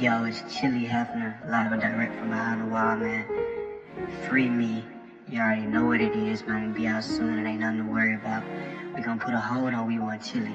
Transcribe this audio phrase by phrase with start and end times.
[0.00, 3.24] Yo, it's Chilly Hefner, live and direct from behind the wall, man.
[4.28, 4.84] Free me.
[5.28, 6.72] You already know what it is, man.
[6.72, 8.42] Be out soon, it ain't nothing to worry about.
[8.94, 10.52] We gonna put a hold on We Want Chilly.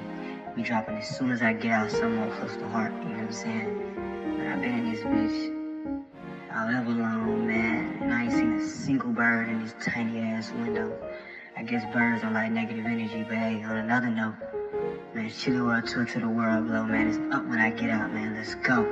[0.54, 3.20] We dropping as soon as I get out, somewhere close to heart, you know what
[3.20, 4.36] I'm saying?
[4.36, 5.60] But I've been in this bitch
[6.50, 10.92] however long, man, and I ain't seen a single bird in this tiny ass window.
[11.56, 14.34] I guess birds don't like negative energy, but hey, on another note,
[15.14, 17.08] man, Chilly World Tour to the world, blow, man.
[17.08, 18.34] It's up when I get out, man.
[18.34, 18.86] Let's go.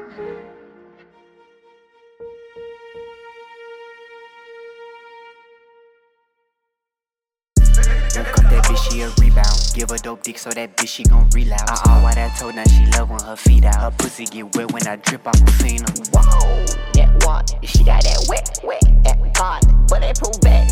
[8.16, 9.72] Look up that bitch, she a rebound.
[9.74, 11.70] Give her dope dick so that bitch she gon' relapse.
[11.70, 13.80] Uh, why that told now she love when her feet out.
[13.80, 15.84] Her pussy get wet when I drip off the phone.
[16.12, 20.67] Whoa, that water, she got that wet, wet, that God, but they prove vets.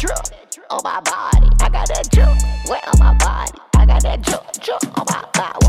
[0.00, 0.16] Drip
[0.70, 2.28] on my body, I got that drip
[2.70, 5.59] wet on my body, I got that drip, drip on my body.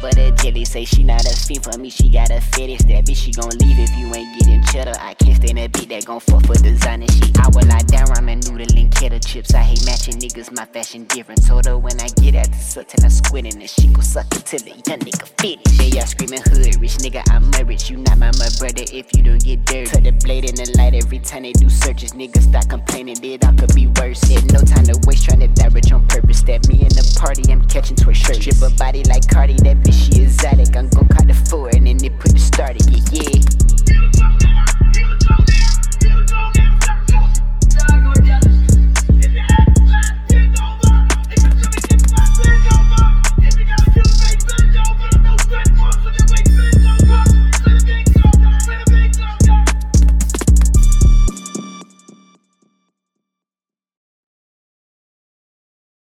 [0.00, 0.64] Peanut butter jelly.
[0.64, 2.82] Say she not a fit for me, she got a fetish.
[2.82, 4.94] That bitch she gon' leave if you ain't getting cheddar.
[5.00, 8.06] I can't stand that bitch that gon' fuck for designer She I will lie down
[8.08, 9.54] ramen noodle and kettle chips.
[9.54, 11.46] I hate matching niggas, my fashion different.
[11.46, 14.26] Told her when I get at the suck and I squinting and she gon' suck
[14.34, 15.78] it till the young nigga finish.
[15.78, 17.90] Yeah, y'all screaming hood rich nigga, I'm a rich.
[17.90, 19.90] You not my my brother if you don't get dirty.
[19.90, 22.12] Tuck the blade in the light every time they do searches.
[22.12, 24.22] Niggas stop complaining, it all could be worse.
[24.28, 24.79] Had no time
[28.50, 30.76] Strip a body like Cardi, that bitch she exotic.
[30.76, 30.88] I'm